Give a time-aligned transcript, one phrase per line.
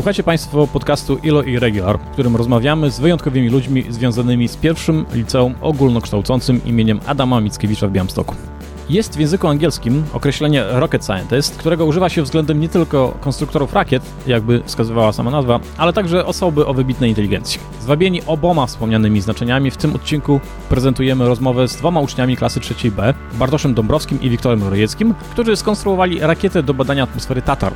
[0.00, 5.06] Słuchacie Państwo podcastu ILO i Regular, w którym rozmawiamy z wyjątkowymi ludźmi związanymi z pierwszym
[5.14, 8.34] liceum ogólnokształcącym imieniem Adama Mickiewicza w Białymstoku.
[8.88, 14.02] Jest w języku angielskim określenie rocket scientist, którego używa się względem nie tylko konstruktorów rakiet,
[14.26, 17.60] jakby wskazywała sama nazwa, ale także osoby o wybitnej inteligencji.
[17.80, 23.14] Zwabieni oboma wspomnianymi znaczeniami w tym odcinku prezentujemy rozmowę z dwoma uczniami klasy trzeciej B,
[23.34, 27.72] Bartoszem Dąbrowskim i Wiktorem Rojeckim, którzy skonstruowali rakietę do badania atmosfery Tatar.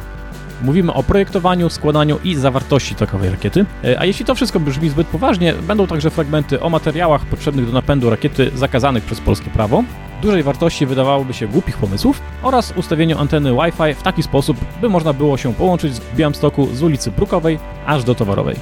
[0.62, 3.64] Mówimy o projektowaniu, składaniu i zawartości takowej rakiety.
[3.84, 7.72] E, A jeśli to wszystko brzmi zbyt poważnie, będą także fragmenty o materiałach potrzebnych do
[7.72, 9.84] napędu rakiety zakazanych przez polskie prawo,
[10.22, 15.12] dużej wartości wydawałoby się głupich pomysłów oraz ustawieniu anteny Wi-Fi w taki sposób, by można
[15.12, 18.56] było się połączyć w Białymstoku z ulicy Brukowej aż do Towarowej.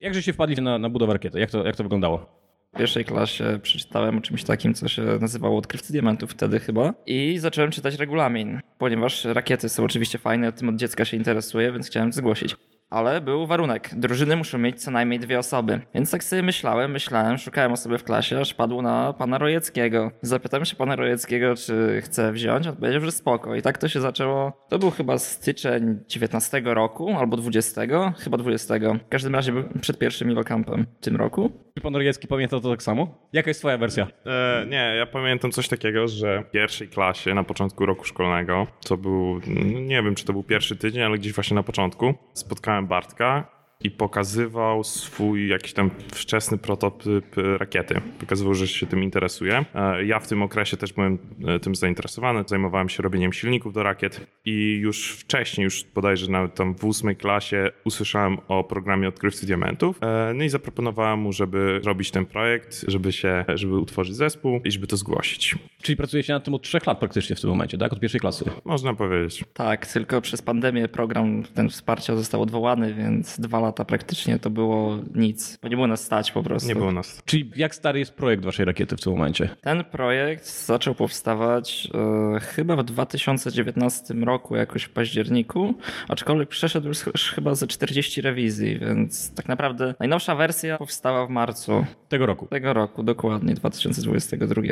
[0.00, 1.40] Jakże się wpadli na, na budowę rakiety?
[1.40, 2.45] Jak to, jak to wyglądało?
[2.78, 7.70] Pierwszej klasie przeczytałem o czymś takim, co się nazywało Odkrywcy Diamentów wtedy chyba i zacząłem
[7.70, 12.56] czytać regulamin, ponieważ rakiety są oczywiście fajne, tym od dziecka się interesuję, więc chciałem zgłosić.
[12.90, 13.90] Ale był warunek.
[13.96, 15.80] Drużyny muszą mieć co najmniej dwie osoby.
[15.94, 20.10] Więc tak sobie myślałem, myślałem, szukałem osoby w klasie, aż padło na pana Rojeckiego.
[20.22, 22.66] Zapytałem się pana Rojeckiego, czy chce wziąć.
[22.66, 23.54] On powiedział, że spoko.
[23.54, 24.66] I tak to się zaczęło.
[24.68, 27.80] To był chyba styczeń 19 roku albo 20,
[28.18, 28.74] chyba 20.
[29.06, 31.52] W każdym razie był przed pierwszym Ilokampem w tym roku.
[31.74, 33.28] Czy pan Rojecki pamięta to tak samo?
[33.32, 34.06] Jaka jest twoja wersja?
[34.26, 38.96] E, nie, ja pamiętam coś takiego, że w pierwszej klasie na początku roku szkolnego, co
[38.96, 39.40] był,
[39.74, 43.48] nie wiem czy to był pierwszy tydzień, ale gdzieś właśnie na początku, spotkałem Bartka
[43.80, 48.00] i pokazywał swój jakiś tam wczesny prototyp e, rakiety.
[48.20, 49.64] Pokazywał, że się tym interesuje.
[49.74, 52.44] E, Ja w tym okresie też byłem e, tym zainteresowany.
[52.46, 57.16] Zajmowałem się robieniem silników do rakiet i już wcześniej, już bodajże nawet tam w ósmej
[57.16, 60.00] klasie usłyszałem o programie Odkrywcy Diamentów.
[60.34, 64.86] No i zaproponowałem mu, żeby robić ten projekt, żeby się, żeby utworzyć zespół i żeby
[64.86, 65.54] to zgłosić.
[65.82, 67.92] Czyli pracujecie nad tym od trzech lat praktycznie w tym momencie, tak?
[67.92, 68.44] Od pierwszej klasy.
[68.64, 69.44] Można powiedzieć.
[69.54, 74.98] Tak, tylko przez pandemię program ten wsparcia został odwołany, więc dwa lata praktycznie to było
[75.14, 76.68] nic, bo nie było nas stać po prostu.
[76.68, 77.22] Nie było nas.
[77.24, 79.48] Czyli jak stary jest projekt waszej rakiety w tym momencie?
[79.60, 81.88] Ten projekt zaczął powstawać
[82.36, 85.74] e, chyba w 2019 roku, jakoś w październiku,
[86.08, 91.30] aczkolwiek przeszedł już ch- chyba ze 40 rewizji, więc tak naprawdę najnowsza wersja powstała w
[91.30, 92.46] marcu Tego roku.
[92.46, 94.62] tego roku, dokładnie 2022.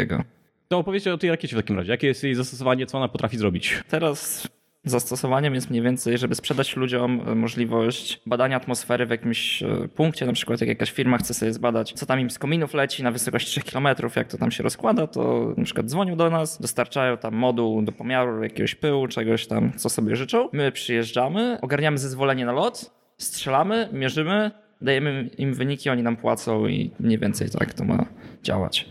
[0.69, 1.91] To opowiedzcie o tej rakiecie w takim razie.
[1.91, 3.83] Jakie jest jej zastosowanie, co ona potrafi zrobić?
[3.89, 4.49] Teraz
[4.85, 10.27] zastosowaniem jest mniej więcej, żeby sprzedać ludziom e, możliwość badania atmosfery w jakimś e, punkcie,
[10.27, 13.11] na przykład jak jakaś firma chce sobie zbadać, co tam im z kominów leci na
[13.11, 17.17] wysokości 3 km, jak to tam się rozkłada, to na przykład dzwonią do nas, dostarczają
[17.17, 20.49] tam moduł do pomiaru jakiegoś pyłu, czegoś tam, co sobie życzą.
[20.53, 24.51] My przyjeżdżamy, ogarniamy zezwolenie na lot, strzelamy, mierzymy,
[24.81, 28.07] dajemy im wyniki, oni nam płacą i mniej więcej tak to ma
[28.43, 28.89] działać.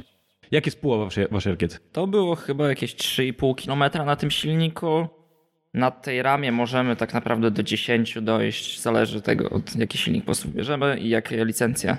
[0.51, 1.77] Jak jest puła waszej, waszej rakiety?
[1.91, 5.07] To było chyba jakieś 3,5 km na tym silniku.
[5.73, 10.31] Na tej ramie możemy tak naprawdę do 10 dojść, zależy tego od jaki silnik po
[10.47, 11.97] bierzemy i jakie licencje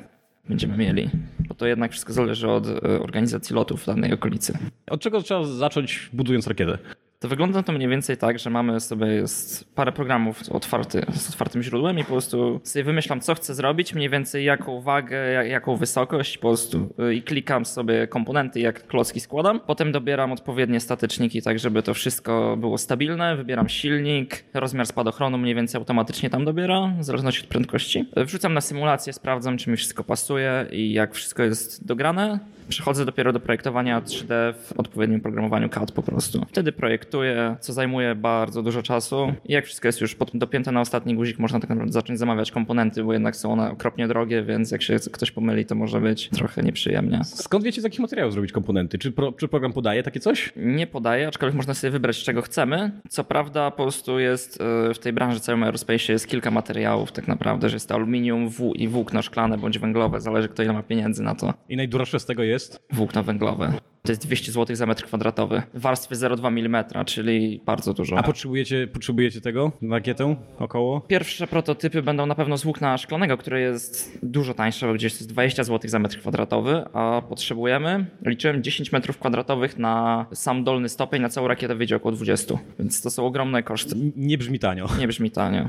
[0.48, 1.10] będziemy mieli.
[1.48, 4.58] Bo to jednak wszystko zależy od e, organizacji lotów w danej okolicy.
[4.90, 6.78] Od czego trzeba zacząć budując rakietę?
[7.24, 11.62] To wygląda to mniej więcej tak, że mamy sobie jest parę programów otwarty, z otwartym
[11.62, 15.76] źródłem i po prostu sobie wymyślam, co chcę zrobić, mniej więcej jaką wagę, jak- jaką
[15.76, 19.60] wysokość po prostu y, i klikam sobie komponenty, jak klocki składam.
[19.60, 23.36] Potem dobieram odpowiednie statyczniki, tak żeby to wszystko było stabilne.
[23.36, 28.04] Wybieram silnik, rozmiar spadochronu mniej więcej automatycznie tam dobiera, w zależności od prędkości.
[28.16, 33.32] Wrzucam na symulację, sprawdzam, czy mi wszystko pasuje i jak wszystko jest dograne, Przechodzę dopiero
[33.32, 36.46] do projektowania 3D w odpowiednim programowaniu CAD po prostu.
[36.48, 37.13] Wtedy projektuję,
[37.60, 39.32] co zajmuje bardzo dużo czasu.
[39.44, 43.04] I jak wszystko jest już dopięte na ostatni guzik, można tak naprawdę zacząć zamawiać komponenty,
[43.04, 46.62] bo jednak są one okropnie drogie, więc jak się ktoś pomyli, to może być trochę
[46.62, 47.20] nieprzyjemnie.
[47.24, 48.98] Skąd wiecie, z jakich materiałów zrobić komponenty?
[48.98, 50.52] Czy, pro, czy program podaje takie coś?
[50.56, 52.90] Nie podaję, aczkolwiek można sobie wybrać, czego chcemy.
[53.08, 57.28] Co prawda, po prostu jest e, w tej branży całym aerospace jest kilka materiałów, tak
[57.28, 60.82] naprawdę, że jest to aluminium w i włókno szklane bądź węglowe, zależy kto ile ma
[60.82, 61.54] pieniędzy na to.
[61.68, 62.82] I najdroższe z tego jest?
[62.92, 63.72] Włókno węglowe.
[64.06, 65.62] To jest 200 zł za metr kwadratowy.
[65.74, 68.18] Warstwy 0,2 mm, czyli bardzo dużo.
[68.18, 71.00] A potrzebujecie, potrzebujecie tego na rakietę około?
[71.00, 75.28] Pierwsze prototypy będą na pewno z włókna szklanego, które jest dużo tańsze, bo gdzieś jest
[75.28, 81.22] 20 zł za metr kwadratowy, a potrzebujemy, liczyłem 10 metrów kwadratowych na sam dolny stopień,
[81.22, 83.96] na całą rakietę wyjdzie około 20, więc to są ogromne koszty.
[84.16, 84.88] Nie brzmi tanio.
[84.98, 85.68] Nie brzmi tanio.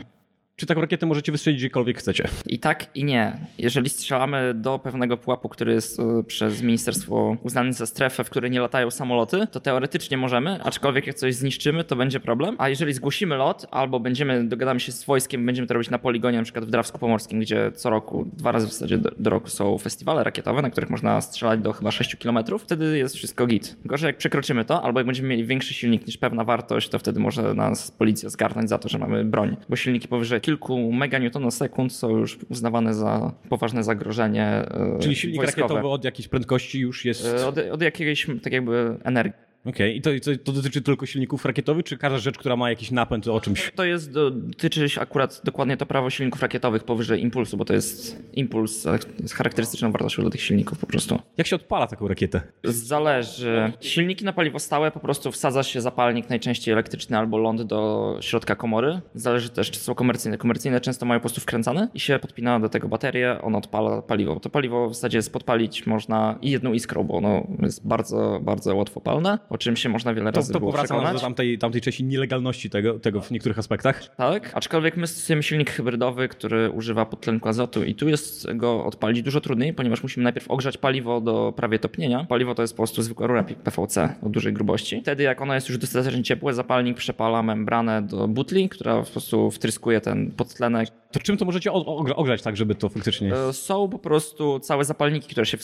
[0.57, 2.27] Czy taką rakietę możecie wystrzelić gdziekolwiek chcecie?
[2.47, 3.37] I tak, i nie.
[3.57, 8.51] Jeżeli strzelamy do pewnego pułapu, który jest e, przez ministerstwo uznany za strefę, w której
[8.51, 12.55] nie latają samoloty, to teoretycznie możemy, aczkolwiek jak coś zniszczymy, to będzie problem.
[12.57, 16.37] A jeżeli zgłosimy lot, albo będziemy, dogadamy się z wojskiem, będziemy to robić na poligonie,
[16.37, 19.49] na przykład w Drawsku Pomorskim, gdzie co roku, dwa razy w zasadzie do, do roku
[19.49, 23.75] są festiwale rakietowe, na których można strzelać do chyba 6 km, wtedy jest wszystko git.
[23.85, 27.19] Gorzej jak przekroczymy to, albo jak będziemy mieli większy silnik niż pewna wartość, to wtedy
[27.19, 29.57] może nas policja zgarnąć za to, że mamy broń.
[29.69, 35.61] Bo silniki powyżej kilku meganewtonosekund są już uznawane za poważne zagrożenie e, Czyli silnik wojskowe.
[35.61, 37.25] rakietowy od jakiejś prędkości już jest...
[37.25, 39.44] E, Od, od jakiejś tak jakby energii.
[39.65, 40.09] Okej, i to,
[40.43, 43.71] to, dotyczy tylko silników rakietowych, czy każda rzecz, która ma jakiś napęd o czymś?
[43.75, 48.23] To jest, do, dotyczy akurat dokładnie to prawo silników rakietowych powyżej impulsu, bo to jest
[48.33, 48.85] impuls
[49.21, 51.19] jest charakterystyczną wartością dla tych silników po prostu.
[51.37, 52.41] Jak się odpala taką rakietę?
[52.63, 53.71] Zależy.
[53.79, 58.55] Silniki na paliwo stałe po prostu wsadza się zapalnik najczęściej elektryczny albo ląd do środka
[58.55, 59.01] komory.
[59.15, 60.37] Zależy też, czy są komercyjne.
[60.37, 64.39] Komercyjne często mają po prostu wkręcane i się podpina do tego baterię, on odpala paliwo.
[64.39, 69.39] To paliwo w zasadzie jest podpalić można jedną iskrą, bo ono jest bardzo, bardzo łatwopalne,
[69.55, 71.13] o czym się można wiele To, razy to było przekonać.
[71.13, 74.15] do tamtej, tamtej części nielegalności tego, tego w niektórych aspektach.
[74.15, 79.21] Tak, aczkolwiek my stosujemy silnik hybrydowy, który używa podtlenku azotu i tu jest go odpalić
[79.21, 82.25] dużo trudniej, ponieważ musimy najpierw ogrzać paliwo do prawie topnienia.
[82.29, 85.01] Paliwo to jest po prostu zwykła rura PVC o dużej grubości.
[85.01, 89.51] Wtedy jak ono jest już dostatecznie ciepłe, zapalnik przepala membranę do butli, która po prostu
[89.51, 90.89] wtryskuje ten podtlenek.
[91.11, 91.71] To czym to możecie
[92.15, 93.35] ogrzać tak, żeby to faktycznie...
[93.35, 95.57] E, Są po prostu całe zapalniki, które się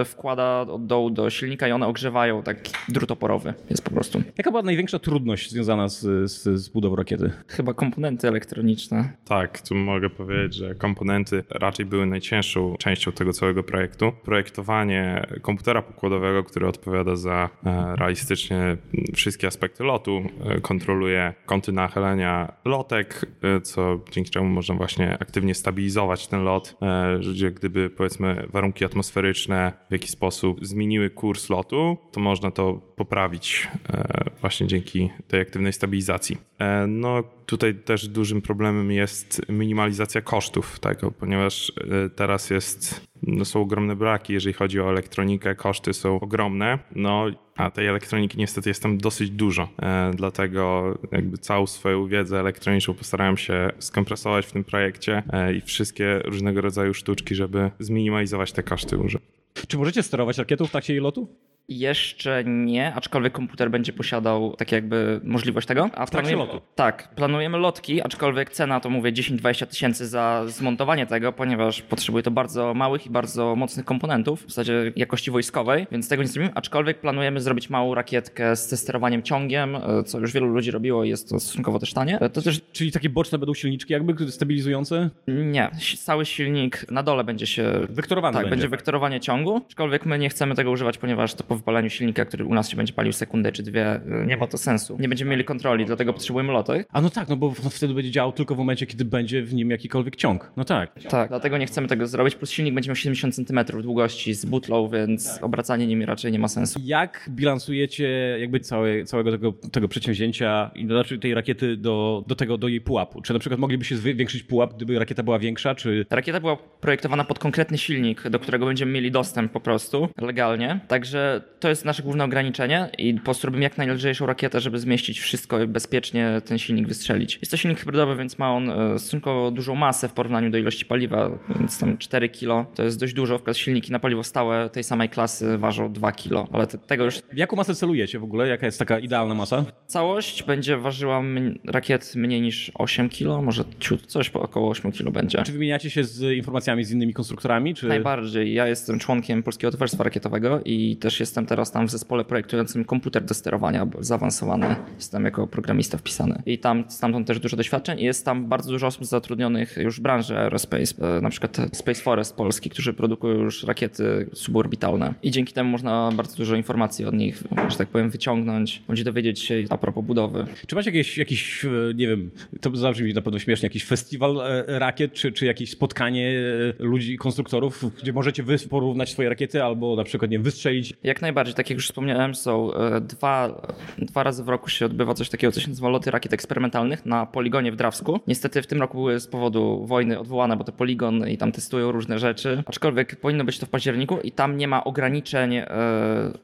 [0.00, 4.22] e, wkłada od dołu do silnika i one ogrzewają tak drut oporowy jest po prostu.
[4.38, 7.30] Jaka była największa trudność związana z, z, z budową rakiety?
[7.48, 9.12] Chyba komponenty elektroniczne.
[9.24, 14.12] Tak, tu mogę powiedzieć, że komponenty raczej były najcięższą częścią tego całego projektu.
[14.24, 18.76] Projektowanie komputera pokładowego, który odpowiada za e, realistycznie
[19.14, 25.54] wszystkie aspekty lotu, e, kontroluje kąty nachylenia lotek, e, co dzięki czemu można właśnie aktywnie
[25.54, 26.76] stabilizować ten lot,
[27.20, 32.80] że gdyby powiedzmy warunki atmosferyczne w jakiś sposób zmieniły kurs lotu, to można to
[33.12, 36.36] poprawić e, właśnie dzięki tej aktywnej stabilizacji.
[36.58, 41.72] E, No tutaj też dużym problemem jest minimalizacja kosztów tego, ponieważ
[42.06, 47.26] e, teraz jest, no są ogromne braki, jeżeli chodzi o elektronikę, koszty są ogromne, no
[47.56, 49.68] a tej elektroniki niestety jest tam dosyć dużo,
[50.14, 55.22] dlatego jakby całą swoją wiedzę elektroniczną postarałem się skompresować w tym projekcie
[55.56, 59.22] i wszystkie różnego rodzaju sztuczki, żeby zminimalizować te koszty użyć.
[59.68, 61.28] Czy możecie sterować rakietą w trakcie jej lotu?
[61.68, 65.90] Jeszcze nie, aczkolwiek komputer będzie posiadał tak jakby możliwość tego.
[65.94, 66.60] A W trakcie lotu.
[66.74, 72.30] Tak, planujemy lotki, aczkolwiek cena to mówię 10-20 tysięcy za zmontowanie tego, ponieważ potrzebuje to
[72.30, 77.00] bardzo małych i bardzo mocnych komponentów, w zasadzie jakości wojskowej, więc tego nie zrobimy, aczkolwiek
[77.00, 81.28] planujemy zrobić małą rakietkę z sterowaniem ciągiem, e, co już wielu ludzi robiło i jest
[81.28, 82.20] to stosunkowo też tanie.
[82.20, 85.10] E, To też Czyli takie boczne będą silniczki jakby stabilizujące?
[85.28, 88.50] nie, cały silnik na dole będzie się Wektorowany tak, będzie.
[88.50, 92.44] będzie wektorowanie ciągu, aczkolwiek my nie chcemy tego używać, ponieważ to po wypaleniu silnika, który
[92.44, 94.96] u nas się będzie palił sekundę czy dwie, y, nie ma to sensu.
[95.00, 96.88] Nie będziemy mieli kontroli, dlatego potrzebujemy lotek.
[96.92, 99.70] A no tak, no bo wtedy będzie działał tylko w momencie, kiedy będzie w nim
[99.70, 100.52] jakikolwiek ciąg.
[100.56, 101.02] No tak.
[101.08, 104.88] Tak, dlatego nie chcemy tego zrobić, plus silnik będzie miał 70 cm długości z butlą,
[104.88, 106.80] więc obracanie nim raczej nie ma sensu.
[106.84, 112.58] Jak bilansujecie jakby całe, całego tego, tego przedsięwzięcia i znaczy tej rakiety do, do tego,
[112.58, 113.22] do jej pułapu?
[113.22, 116.06] Czy na przykład moglibyście zwiększyć pułap, gdyby rakieta była większa, czy...
[116.08, 120.80] Ta rakieta była projektowana pod konkretny silnik, do którego będziemy mieli dostęp po prostu legalnie.
[120.88, 125.20] Także to jest nasze główne ograniczenie i po prostu robimy jak najlżejszą rakietę, żeby zmieścić
[125.20, 127.38] wszystko i bezpiecznie ten silnik wystrzelić.
[127.42, 130.84] Jest to silnik hybrydowy, więc ma on e, stosunkowo dużą masę w porównaniu do ilości
[130.84, 133.38] paliwa, więc tam 4 kg to jest dość dużo.
[133.38, 137.18] Wkład silniki na paliwo stałe tej samej klasy ważą 2 kg, ale te, tego już
[137.32, 138.48] W jaką masę celujecie w ogóle?
[138.48, 139.64] Jaka jest taka idealna masa?
[139.86, 141.22] całość będzie ważyła
[141.64, 145.42] rakiet mniej niż 8 kg, może ciut, coś po około 8 kg będzie.
[145.42, 147.86] Czy wymieniacie się z informacjami z innymi konstruktorami, czy...
[147.86, 148.54] Najbardziej.
[148.54, 153.24] Ja jestem członkiem Polskiego Towarzystwa Rakietowego i też jestem teraz tam w zespole projektującym komputer
[153.24, 154.76] do sterowania zaawansowany.
[154.96, 156.42] Jestem jako programista wpisany.
[156.46, 160.02] I tam stamtąd też dużo doświadczeń i jest tam bardzo dużo osób zatrudnionych już w
[160.02, 165.14] branży aerospace, e, na przykład Space Forest Polski, którzy produkują już rakiety suborbitalne.
[165.22, 169.40] I dzięki temu można bardzo dużo informacji od nich, że tak powiem, wyciągnąć, bądź dowiedzieć
[169.40, 170.46] się a propos budowy.
[170.66, 174.78] Czy macie jakieś, jakiś, e, nie wiem, to zabrzmi na pewno śmiesznie, jakiś festiwal e,
[174.78, 176.34] rakiet, czy, czy jakieś spotkanie
[176.78, 181.54] ludzi, konstruktorów, gdzie możecie wy porównać swoje rakiety albo na przykład, nie wystrzelić Jak najbardziej,
[181.54, 183.62] tak jak już wspomniałem, są e, dwa,
[183.98, 187.26] dwa razy w roku się odbywa coś takiego, co się nazywa loty rakiet eksperymentalnych na
[187.26, 188.20] poligonie w Drawsku.
[188.26, 191.92] Niestety w tym roku były z powodu wojny odwołane, bo to poligon i tam testują
[191.92, 192.62] różne rzeczy.
[192.66, 195.66] Aczkolwiek powinno być to w październiku i tam nie ma ograniczeń e,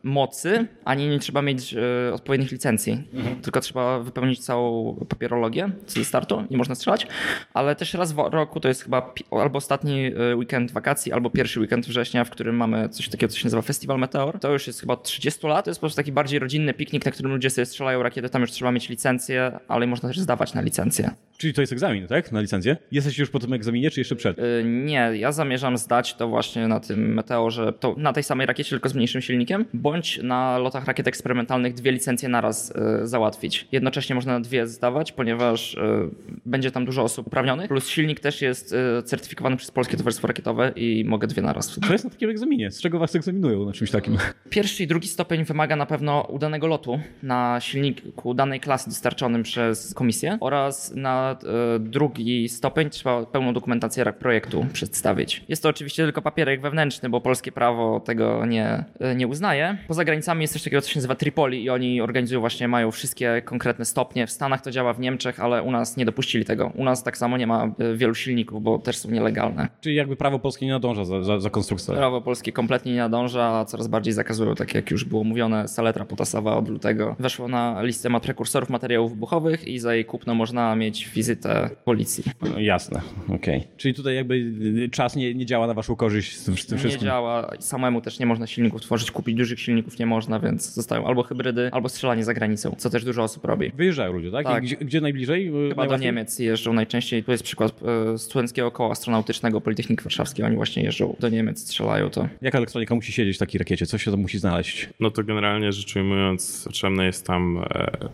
[0.03, 3.03] mocy, ani nie trzeba mieć e, odpowiednich licencji.
[3.15, 3.37] Mhm.
[3.37, 7.07] Tylko trzeba wypełnić całą papierologię co do startu, nie można strzelać.
[7.55, 11.87] Ale też raz w roku to jest chyba albo ostatni weekend wakacji, albo pierwszy weekend
[11.87, 14.39] września, w którym mamy coś takiego, co się nazywa Festiwal Meteor.
[14.41, 15.65] To już jest chyba od 30 lat.
[15.65, 18.29] To jest po prostu taki bardziej rodzinny piknik, na którym ludzie sobie strzelają rakiety.
[18.29, 21.11] Tam już trzeba mieć licencję, ale można też zdawać na licencję.
[21.39, 22.33] Czyli to jest egzamin, tak?
[22.33, 22.77] Na licencję?
[22.93, 24.39] Jesteś już po tym egzaminie, czy jeszcze przed?
[24.39, 28.71] Yy, nie, ja zamierzam zdać to właśnie na tym Meteorze, to na tej samej rakiecie,
[28.71, 33.69] tylko z mniejszym silnikiem, bądź na lotach rakiet eksperymentalnych dwie licencje naraz yy, załatwić.
[33.73, 36.11] Jednocześnie można dwie zdawać, ponieważ yy,
[36.47, 40.73] będzie tam dużo osób uprawnionych, plus silnik też jest y, certyfikowany przez Polskie Towarzystwo Rakietowe
[40.77, 41.79] i mogę dwie naraz.
[41.87, 42.71] To jest na takim egzaminie.
[42.71, 44.19] Z czego was egzaminują na czymś takim?
[44.59, 49.95] Pierwszy i drugi stopień wymaga na pewno udanego lotu na silniku danej klasy dostarczonym przez
[49.95, 51.37] komisję oraz na
[51.77, 55.45] e, drugi stopień trzeba pełną dokumentację projektu przedstawić.
[55.49, 59.79] Jest to oczywiście tylko papierek wewnętrzny, bo polskie prawo tego nie, e, nie uznaje.
[59.89, 63.43] Poza granicami jest coś takiego, co się nazywa Tripoli i oni organizują właśnie, mają wszystkie
[63.45, 64.27] konkretne stopnie.
[64.27, 66.73] W Stanach to działa w Niemczech, ale u nas nie dopuścili tego.
[66.75, 69.69] U nas tak samo nie ma e, wielu silników, bo też są nielegalne.
[69.81, 71.51] Czyli jakby prawo polskie nie nadąża za, za, za
[71.95, 76.05] Prawo polskie kompletnie nie nadąża, a coraz bardziej zakazują, tak jak już było mówione, saletra
[76.05, 81.09] potasowa od lutego weszła na listę prekursorów materiałów wybuchowych i za jej kupno można mieć
[81.09, 82.25] wizytę policji.
[82.43, 83.57] No, jasne, okej.
[83.57, 83.69] Okay.
[83.77, 84.53] Czyli tutaj jakby
[84.93, 87.05] czas nie, nie działa na waszą korzyść z tym, z tym wszystkim?
[87.05, 87.51] Nie działa.
[87.61, 91.71] Samemu też nie można silników tworzyć, kupić dużych silników nie można, więc zostają albo hybrydy,
[91.73, 93.73] albo strzelanie za granicą, co też dużo osób robi.
[93.75, 94.47] Wyjeżdżają ludzie, tak?
[94.47, 94.63] tak.
[94.63, 95.53] Gdzie, gdzie, najbliżej?
[95.69, 97.25] Chyba do Niemiec jeżdżą najczęściej.
[97.25, 97.73] Tu jest przykład
[98.15, 100.45] e, studenckiego koła astronautycznego Politechniki Warszawskiej.
[100.45, 102.29] Oni właśnie jeżdżą do Niemiec, strzelają to.
[102.43, 103.87] Jaka elektronika musi siedzieć w takiej rakiecie?
[103.87, 104.89] Co się tam musi znaleźć?
[105.01, 108.09] No to generalnie rzecz ujmując, potrzebne jest tam e,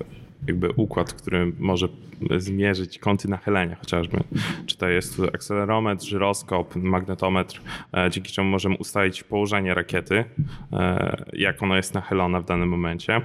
[0.46, 1.88] jakby układ, który może
[2.36, 4.20] zmierzyć kąty nachylenia chociażby.
[4.66, 7.60] Czy to jest akcelerometr, żyroskop, magnetometr,
[7.96, 10.24] e, dzięki czemu możemy ustalić położenie rakiety,
[10.72, 13.20] e, jak ona jest nachylona w danym momencie,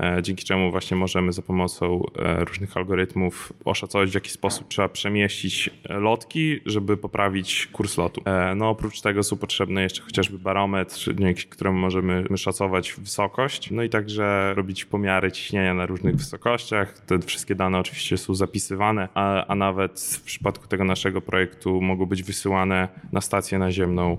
[0.00, 2.02] e, dzięki czemu właśnie możemy za pomocą
[2.48, 8.22] różnych algorytmów oszacować w jaki sposób trzeba przemieścić lotki, żeby poprawić kurs lotu.
[8.56, 13.88] No oprócz tego są potrzebne jeszcze chociażby barometr, dzięki któremu możemy szacować wysokość, no i
[13.88, 16.61] także robić pomiary ciśnienia na różnych wysokościach.
[17.06, 22.06] Te wszystkie dane oczywiście są zapisywane, a, a nawet w przypadku tego naszego projektu mogą
[22.06, 24.18] być wysyłane na stację naziemną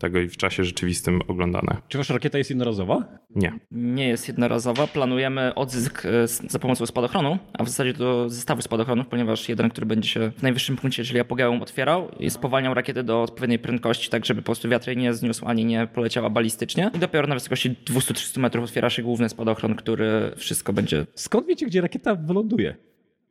[0.00, 1.76] tego i w czasie rzeczywistym oglądane.
[1.88, 3.04] Czy wasza rakieta jest jednorazowa?
[3.34, 3.52] Nie.
[3.70, 4.86] Nie jest jednorazowa.
[4.86, 9.86] Planujemy odzysk e, za pomocą spadochronu, a w zasadzie do zestawu spadochronów, ponieważ jeden, który
[9.86, 14.26] będzie się w najwyższym punkcie, czyli apogeum otwierał i spowalniał rakietę do odpowiedniej prędkości, tak
[14.26, 16.90] żeby po prostu wiatr jej nie zniósł ani nie poleciała balistycznie.
[16.94, 21.06] I dopiero na wysokości 200-300 metrów otwiera się główny spadochron, który wszystko będzie...
[21.14, 22.76] Skąd wiecie, gdzie rakieta wyląduje?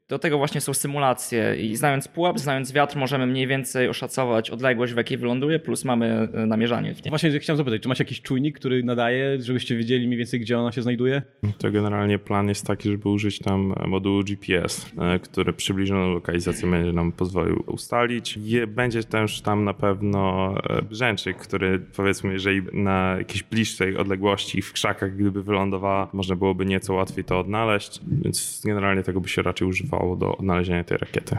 [0.09, 4.93] Do tego właśnie są symulacje i znając pułap, znając wiatr, możemy mniej więcej oszacować odległość,
[4.93, 6.95] w jakiej wyląduje, plus mamy e, namierzanie.
[6.95, 10.59] W Właśnie chciałem zapytać, czy macie jakiś czujnik, który nadaje, żebyście wiedzieli mniej więcej, gdzie
[10.59, 11.21] ona się znajduje?
[11.57, 16.93] To generalnie plan jest taki, żeby użyć tam modułu GPS, e, który przybliżoną lokalizację będzie
[16.93, 18.39] nam pozwolił ustalić.
[18.67, 24.73] Będzie też tam na pewno e, brzęczyk, który powiedzmy, jeżeli na jakiejś bliższej odległości w
[24.73, 29.67] krzakach, gdyby wylądowała, można byłoby nieco łatwiej to odnaleźć, więc generalnie tego by się raczej
[29.67, 31.37] używało do odnalezienia tej rakiety.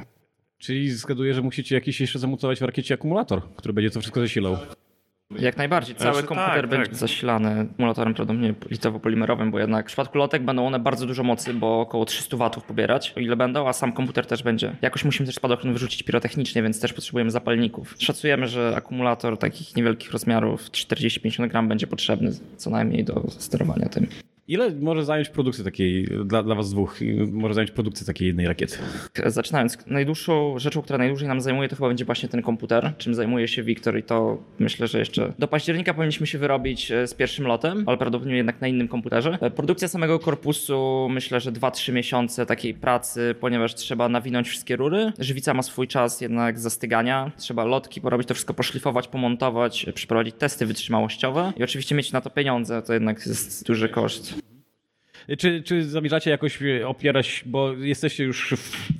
[0.59, 4.57] Czyli zgaduję, że musicie jakiś jeszcze zamontować w rakiecie akumulator, który będzie to wszystko zasilał.
[5.38, 5.97] Jak najbardziej.
[5.97, 6.95] Cały znaczy, komputer tak, będzie tak.
[6.95, 11.81] zasilany akumulatorem prawdopodobnie litowo-polimerowym, bo jednak w przypadku lotek będą one bardzo dużo mocy, bo
[11.81, 14.76] około 300 watów pobierać, o ile będą, a sam komputer też będzie.
[14.83, 17.95] Jakoś musimy też spadochron wyrzucić pirotechnicznie, więc też potrzebujemy zapalników.
[17.99, 24.07] Szacujemy, że akumulator takich niewielkich rozmiarów 40-50 gram będzie potrzebny co najmniej do sterowania tym.
[24.50, 26.99] Ile może zająć produkcja takiej, dla, dla was dwóch,
[27.33, 28.78] może zająć produkcja takiej jednej rakiety?
[29.26, 33.49] Zaczynając, najdłuższą rzeczą, która najdłużej nam zajmuje, to chyba będzie właśnie ten komputer, czym zajmuje
[33.49, 37.47] się Wiktor i to myślę, że jeszcze do października powinniśmy się wyrobić e, z pierwszym
[37.47, 39.38] lotem, ale prawdopodobnie jednak na innym komputerze.
[39.40, 45.12] E, produkcja samego korpusu, myślę, że 2-3 miesiące takiej pracy, ponieważ trzeba nawinąć wszystkie rury.
[45.19, 50.66] Żywica ma swój czas jednak zastygania, trzeba lotki porobić, to wszystko poszlifować, pomontować, przeprowadzić testy
[50.66, 54.39] wytrzymałościowe i oczywiście mieć na to pieniądze, to jednak jest duży koszt.
[55.38, 58.54] Czy, czy zamierzacie jakoś opierać, bo jesteście już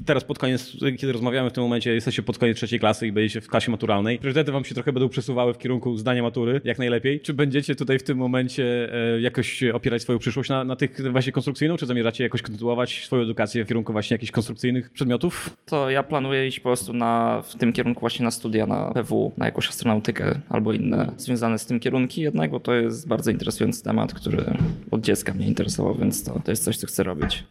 [0.07, 3.41] teraz pod koniec, kiedy rozmawiamy w tym momencie, jesteście pod koniec trzeciej klasy i będziecie
[3.41, 4.19] w klasie maturalnej.
[4.19, 7.21] Priorytety wam się trochę będą przesuwały w kierunku zdania matury, jak najlepiej.
[7.21, 11.33] Czy będziecie tutaj w tym momencie e, jakoś opierać swoją przyszłość na, na tych właśnie
[11.33, 15.57] konstrukcyjną, czy zamierzacie jakoś kontynuować swoją edukację w kierunku właśnie jakichś konstrukcyjnych przedmiotów?
[15.67, 19.33] To ja planuję iść po prostu na, w tym kierunku właśnie na studia na PW,
[19.37, 23.85] na jakąś astronautykę albo inne związane z tym kierunki jednak, bo to jest bardzo interesujący
[23.85, 24.45] temat, który
[24.91, 27.45] od dziecka mnie interesował, więc to, to jest coś, co chcę robić.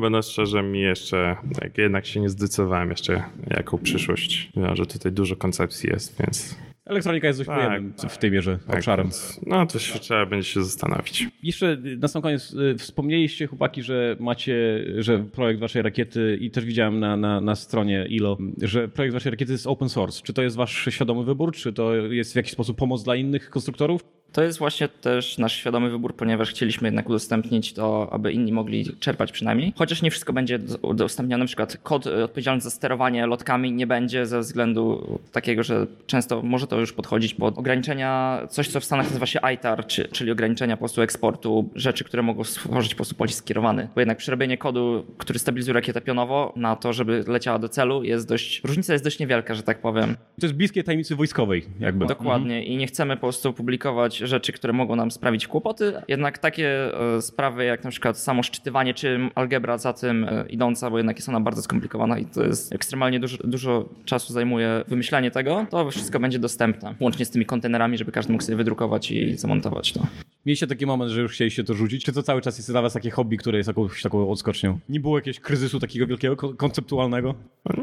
[0.00, 4.50] Będę szczerze, mi jeszcze, jak jednak się nie zdecydowałem jeszcze, jaką przyszłość.
[4.56, 6.56] Ja, że tutaj dużo koncepcji jest, więc
[6.90, 9.06] Elektronika jest dość tak, pojemnym w tej mierze tak, obszarem.
[9.06, 11.28] Więc, no to się, trzeba będzie się zastanowić.
[11.42, 16.64] Jeszcze na sam koniec y, wspomnieliście chłopaki, że macie, że projekt waszej rakiety i też
[16.64, 20.22] widziałem na, na, na stronie ILO, że projekt waszej rakiety jest open source.
[20.22, 23.50] Czy to jest wasz świadomy wybór, czy to jest w jakiś sposób pomoc dla innych
[23.50, 24.04] konstruktorów?
[24.32, 28.96] To jest właśnie też nasz świadomy wybór, ponieważ chcieliśmy jednak udostępnić to, aby inni mogli
[29.00, 29.72] czerpać przynajmniej.
[29.76, 34.40] Chociaż nie wszystko będzie udostępnione, na przykład kod odpowiedzialny za sterowanie lotkami nie będzie ze
[34.40, 39.26] względu takiego, że często może to już podchodzić pod ograniczenia, coś co w Stanach nazywa
[39.26, 43.88] się ITAR, czyli ograniczenia po prostu eksportu, rzeczy, które mogą stworzyć po prostu pocisk skierowany.
[43.94, 48.28] Bo jednak przerobienie kodu, który stabilizuje rakietę pionowo na to, żeby leciała do celu jest
[48.28, 50.16] dość, różnica jest dość niewielka, że tak powiem.
[50.40, 52.06] To jest bliskie tajemnicy wojskowej jakby.
[52.06, 52.64] Dokładnie mhm.
[52.72, 55.92] i nie chcemy po prostu publikować rzeczy, które mogą nam sprawić kłopoty.
[56.08, 60.90] Jednak takie e, sprawy jak na przykład samo szczytywanie, czy algebra za tym e, idąca,
[60.90, 65.30] bo jednak jest ona bardzo skomplikowana i to jest ekstremalnie dużo, dużo czasu zajmuje wymyślanie
[65.30, 66.94] tego, to wszystko będzie dostępne.
[67.00, 70.00] Łącznie z tymi kontenerami, żeby każdy mógł sobie wydrukować i zamontować to.
[70.46, 72.04] Mieliście taki moment, że już chcieliście to rzucić?
[72.04, 74.78] Czy to cały czas jest dla was takie hobby, które jest jakąś taką odskocznią?
[74.88, 77.34] Nie było jakiegoś kryzysu takiego wielkiego, konceptualnego?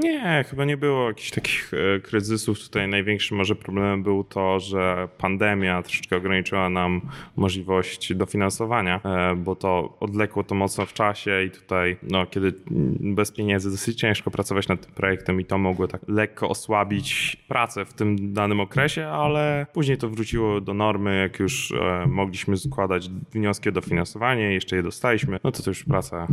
[0.03, 2.59] Nie, chyba nie było jakichś takich e, kryzysów.
[2.59, 7.01] Tutaj największym może problemem był to, że pandemia troszeczkę ograniczyła nam
[7.35, 12.53] możliwość dofinansowania, e, bo to odlekło to mocno w czasie i tutaj, no, kiedy
[12.99, 17.85] bez pieniędzy dosyć ciężko pracować nad tym projektem i to mogło tak lekko osłabić pracę
[17.85, 22.07] w tym danym okresie, ale później to wróciło do normy, jak już e,
[22.47, 26.27] mogliśmy składać wnioski o dofinansowanie, jeszcze je dostaliśmy, no to to już praca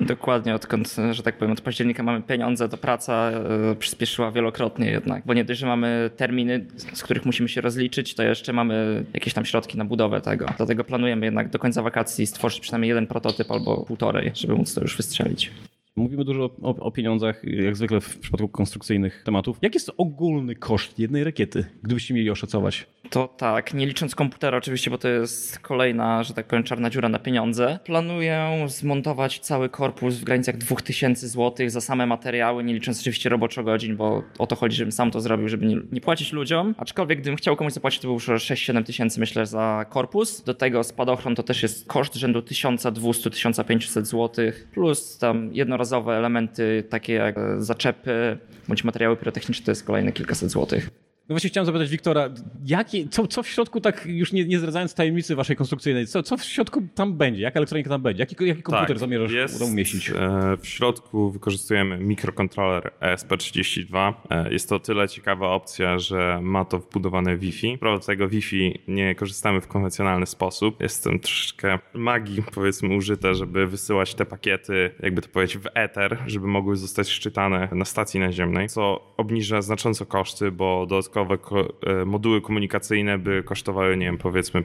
[0.00, 3.30] Dokładnie, odkąd, że tak powiem, od października mamy pieniądze, to praca
[3.72, 5.22] y, przyspieszyła wielokrotnie jednak.
[5.26, 9.34] Bo nie dość, że mamy terminy, z których musimy się rozliczyć, to jeszcze mamy jakieś
[9.34, 10.46] tam środki na budowę tego.
[10.56, 14.80] Dlatego planujemy jednak do końca wakacji stworzyć przynajmniej jeden prototyp albo półtorej, żeby móc to
[14.80, 15.50] już wystrzelić.
[15.96, 19.58] Mówimy dużo o, o, pieniądzach, jak zwykle w przypadku konstrukcyjnych tematów.
[19.62, 22.86] Jaki jest ogólny koszt jednej rakiety, gdybyście mieli oszacować?
[23.10, 27.08] To tak, nie licząc komputera oczywiście, bo to jest kolejna, że tak powiem, czarna dziura
[27.08, 27.78] na pieniądze.
[27.84, 33.62] Planuję zmontować cały korpus w granicach 2000 zł za same materiały, nie licząc oczywiście roboczo
[33.64, 36.74] godzin, bo o to chodzi, żebym sam to zrobił, żeby nie, nie płacić ludziom.
[36.78, 40.42] Aczkolwiek gdybym chciał komuś zapłacić, to by już 6-7 tysięcy myślę za korpus.
[40.42, 46.84] Do tego spadochron to też jest koszt rzędu 1200-1500 zł, plus tam jedno jednorazowe elementy,
[46.88, 50.90] takie jak zaczepy bądź materiały pirotechniczne, to jest kolejne kilkaset złotych.
[51.28, 52.28] No właśnie chciałem zapytać Wiktora,
[52.64, 56.36] jakie, co, co w środku, tak już nie, nie zdradzając tajemnicy waszej konstrukcyjnej, co, co
[56.36, 57.42] w środku tam będzie?
[57.42, 58.22] Jaka elektronika tam będzie?
[58.22, 60.10] Jaki, jaki komputer tak, zamierzasz jest, umieścić?
[60.10, 60.14] E,
[60.60, 64.12] w środku wykorzystujemy mikrokontroler ESP32.
[64.30, 67.78] E, jest to tyle ciekawa opcja, że ma to wbudowane Wi-Fi.
[67.78, 70.80] Prawda tego Wi-Fi nie korzystamy w konwencjonalny sposób.
[70.80, 76.18] Jest tam troszeczkę magii, powiedzmy, użyte, żeby wysyłać te pakiety, jakby to powiedzieć, w ether,
[76.26, 82.04] żeby mogły zostać szczytane na stacji naziemnej, co obniża znacząco koszty, bo dodatkowo dodatkowe e,
[82.04, 84.62] moduły komunikacyjne by kosztowały, nie wiem, powiedzmy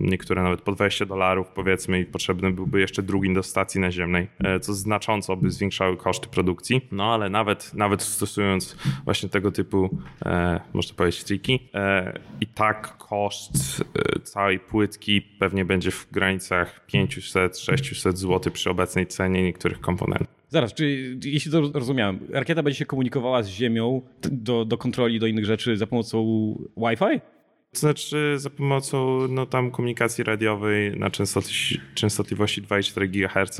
[0.00, 4.60] niektóre nawet po 20 dolarów powiedzmy i potrzebny byłby jeszcze drugi do stacji naziemnej, e,
[4.60, 6.88] co znacząco by zwiększały koszty produkcji.
[6.92, 12.96] No ale nawet, nawet stosując właśnie tego typu, e, można powiedzieć, triki, e, i tak
[12.98, 13.84] koszt
[14.16, 20.41] e, całej płytki pewnie będzie w granicach 500-600 zł przy obecnej cenie niektórych komponentów.
[20.52, 25.26] Zaraz, czy jeśli to rozumiałem, rakieta będzie się komunikowała z Ziemią do, do kontroli, do
[25.26, 26.18] innych rzeczy za pomocą
[26.76, 27.20] Wi-Fi?
[27.72, 31.10] To znaczy za pomocą no, tam komunikacji radiowej na
[31.94, 33.58] częstotliwości 2,4 GHz.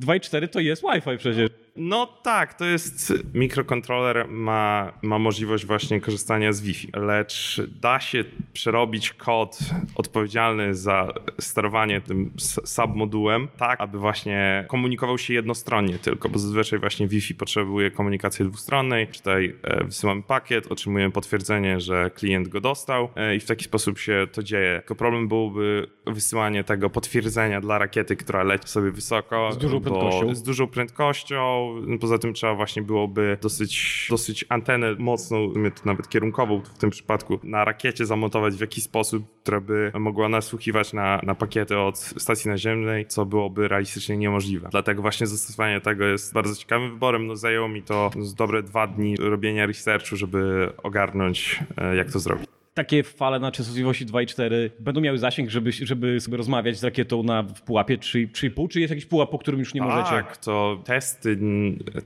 [0.00, 1.50] 2,4 to jest Wi-Fi przecież.
[1.82, 8.24] No tak, to jest mikrokontroler ma, ma możliwość właśnie korzystania z Wi-Fi, lecz da się
[8.52, 9.58] przerobić kod
[9.94, 12.32] odpowiedzialny za sterowanie tym
[12.64, 19.08] submodułem tak, aby właśnie komunikował się jednostronnie tylko, bo zazwyczaj właśnie Wi-Fi potrzebuje komunikacji dwustronnej.
[19.08, 23.98] Tutaj e, wysyłamy pakiet, otrzymujemy potwierdzenie, że klient go dostał e, i w taki sposób
[23.98, 24.76] się to dzieje.
[24.78, 29.52] Tylko problem byłoby wysyłanie tego potwierdzenia dla rakiety, która leci sobie wysoko.
[29.52, 30.34] Z dużą prędkością.
[30.34, 31.69] Z dużą prędkością
[32.00, 35.52] Poza tym trzeba właśnie byłoby dosyć, dosyć antenę mocną,
[35.84, 40.92] nawet kierunkową w tym przypadku, na rakiecie zamontować w jakiś sposób, która by mogła nasłuchiwać
[40.92, 44.68] na, na pakiety od stacji naziemnej, co byłoby realistycznie niemożliwe.
[44.70, 47.26] Dlatego właśnie zastosowanie tego jest bardzo ciekawym wyborem.
[47.26, 52.59] No, zajęło mi to dobre dwa dni robienia researchu, żeby ogarnąć, e, jak to zrobić
[52.74, 56.84] takie fale na częstotliwości 2 i 4 będą miały zasięg, żeby, żeby sobie rozmawiać z
[56.84, 60.10] rakietą na w pułapie 3,5, czy jest jakiś pułap, po którym już nie możecie?
[60.10, 61.38] Tak, to testy,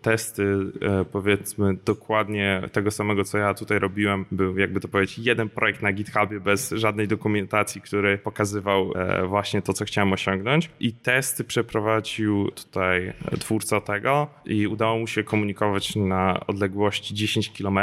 [0.03, 5.48] testy e, powiedzmy dokładnie tego samego, co ja tutaj robiłem, był jakby to powiedzieć jeden
[5.48, 10.92] projekt na GitHubie bez żadnej dokumentacji, który pokazywał e, właśnie to, co chciałem osiągnąć i
[10.92, 17.79] testy przeprowadził tutaj twórca tego i udało mu się komunikować na odległości 10 km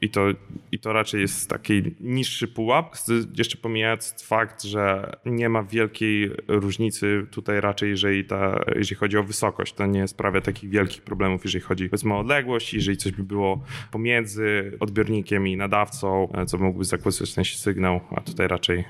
[0.00, 0.26] i to,
[0.72, 1.82] i to raczej jest taki
[2.14, 2.96] niższy pułap,
[3.38, 9.22] jeszcze pomijając fakt, że nie ma wielkiej różnicy tutaj raczej, jeżeli, ta, jeżeli chodzi o
[9.22, 9.72] wysokość.
[9.72, 14.72] To nie sprawia takich wielkich problemów, jeżeli chodzi o odległość, jeżeli coś by było pomiędzy
[14.80, 18.84] odbiornikiem i nadawcą, co mógłby zakłócać ten sygnał, a tutaj raczej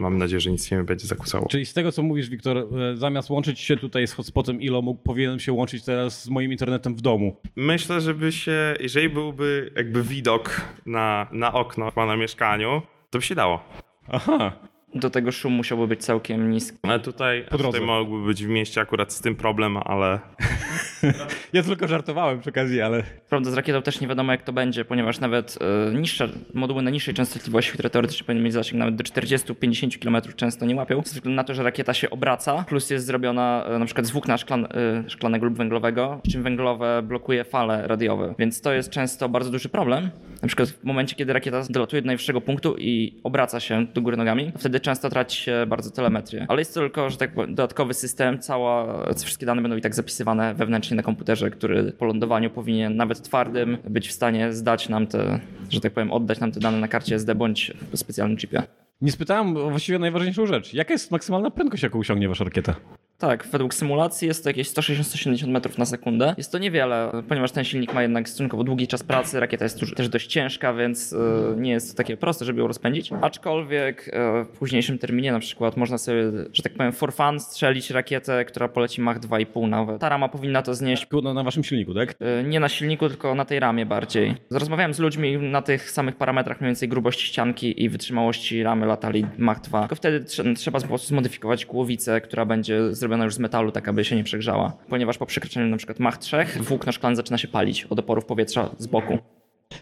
[0.00, 1.48] mam nadzieję, że nic nie będzie zakłócało.
[1.48, 5.02] Czyli z tego, co mówisz, Wiktor, e, zamiast łączyć się tutaj z hotspotem ILO, mógł,
[5.02, 7.36] powinienem się łączyć teraz z moim internetem w domu.
[7.56, 12.69] Myślę, żeby się, jeżeli byłby jakby widok na, na okno na mieszkaniu,
[13.10, 13.60] to by się dało.
[14.12, 14.52] Aha.
[14.94, 16.78] Do tego szum musiałby być całkiem niski.
[16.82, 20.18] Ale tutaj, tutaj mógłby być w mieście akurat z tym problem, ale...
[21.52, 23.02] ja tylko żartowałem przy okazji, ale...
[23.28, 26.90] Prawda, z rakietą też nie wiadomo jak to będzie, ponieważ nawet e, niższe, moduły na
[26.90, 31.14] niższej częstotliwości, które teoretycznie powinny mieć zasięg nawet do 40-50 km często nie łapią, ze
[31.14, 34.38] względu na to, że rakieta się obraca, plus jest zrobiona e, na przykład z włókna
[34.38, 39.50] szklan, e, szklanego lub węglowego, czym węglowe blokuje fale radiowe, więc to jest często bardzo
[39.50, 40.10] duży problem.
[40.42, 44.16] Na przykład w momencie, kiedy rakieta dolatuje do najwyższego punktu i obraca się do góry
[44.16, 46.46] nogami, wtedy często traci się bardzo telemetrię.
[46.48, 50.54] Ale jest to tylko, że tak dodatkowy system, cała, wszystkie dane będą i tak zapisywane
[50.54, 55.40] wewnętrznie na komputerze, który po lądowaniu powinien nawet twardym być w stanie zdać nam te,
[55.70, 58.62] że tak powiem, oddać nam te dane na karcie SD bądź specjalnym chipie.
[59.00, 60.74] Nie spytałem właściwie najważniejszą rzecz.
[60.74, 62.74] Jaka jest maksymalna prędkość, jaką osiągnie wasza rakieta?
[63.20, 66.34] Tak, według symulacji jest to jakieś 160-170 metrów na sekundę.
[66.38, 70.08] Jest to niewiele, ponieważ ten silnik ma jednak stosunkowo długi czas pracy, rakieta jest też
[70.08, 71.16] dość ciężka, więc e,
[71.56, 73.10] nie jest to takie proste, żeby ją rozpędzić.
[73.20, 77.90] Aczkolwiek e, w późniejszym terminie na przykład można sobie, że tak powiem, for fun strzelić
[77.90, 80.00] rakietę, która poleci Mach 2,5 nawet.
[80.00, 81.06] Ta rama powinna to znieść.
[81.22, 82.14] Na, na waszym silniku, tak?
[82.20, 84.34] E, nie na silniku, tylko na tej ramie bardziej.
[84.50, 89.26] Rozmawiałem z ludźmi na tych samych parametrach, mniej więcej grubości ścianki i wytrzymałości ramy latali
[89.38, 89.80] Mach 2.
[89.80, 90.24] Tylko wtedy
[90.56, 94.16] trzeba po prostu zmodyfikować głowicę, która będzie zrobiona zrobiona już z metalu, tak aby się
[94.16, 94.76] nie przegrzała.
[94.88, 98.86] Ponieważ po przekroczeniu przykład Mach 3 włókno szklane zaczyna się palić od oporów powietrza z
[98.86, 99.18] boku.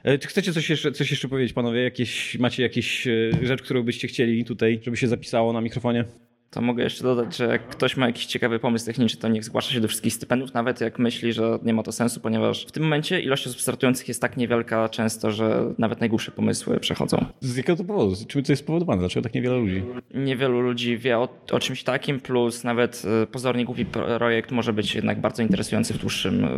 [0.04, 1.82] E, czy chcecie coś jeszcze, coś jeszcze powiedzieć, panowie?
[1.82, 3.12] Jakieś, macie jakieś e,
[3.42, 6.04] rzecz, którą byście chcieli tutaj, żeby się zapisało na mikrofonie?
[6.50, 9.72] To mogę jeszcze dodać, że jak ktoś ma jakiś ciekawy pomysł techniczny, to niech zgłasza
[9.72, 12.82] się do wszystkich stypendiów, nawet jak myśli, że nie ma to sensu, ponieważ w tym
[12.82, 17.24] momencie ilość osób startujących jest tak niewielka często, że nawet najgłupsze pomysły przechodzą.
[17.40, 18.14] Z jakiego to powodu?
[18.28, 19.00] Czym to jest spowodowane?
[19.00, 19.82] Dlaczego tak niewiele ludzi?
[20.14, 23.84] Niewielu ludzi wie o, o czymś takim, plus nawet e, pozornie głupi
[24.18, 26.48] projekt może być jednak bardzo interesujący w dłuższym, e,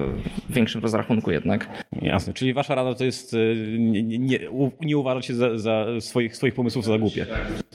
[0.51, 1.85] większym rozrachunku jednak.
[2.03, 3.39] Jasne, czyli wasza rada to jest e,
[3.79, 4.39] nie, nie,
[4.81, 7.27] nie uważać się za, za swoich, swoich pomysłów za głupie.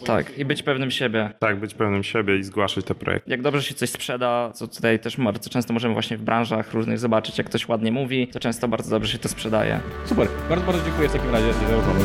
[0.06, 1.30] Tak, i być pewnym siebie.
[1.40, 3.32] Tak, być pewnym siebie i zgłaszać te projekty.
[3.32, 7.00] Jak dobrze się coś sprzeda, co tutaj też bardzo często możemy właśnie w branżach różnych
[7.00, 9.80] zobaczyć, jak ktoś ładnie mówi, to często bardzo dobrze się to sprzedaje.
[10.06, 12.00] Super, bardzo, bardzo dziękuję w takim razie za rozmowę.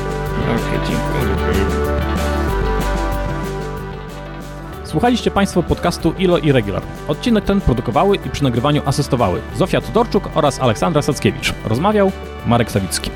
[0.44, 2.00] Okay, dziękuję.
[4.84, 6.82] Słuchaliście Państwo podcastu ILO i Regular.
[7.08, 11.54] Odcinek ten produkowały i przy nagrywaniu asystowały Zofia Tudorczuk oraz Aleksandra Sackiewicz.
[11.64, 12.12] Rozmawiał
[12.46, 13.10] Marek Sawicki.